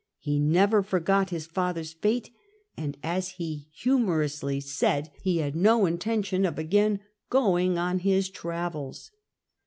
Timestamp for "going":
7.29-7.77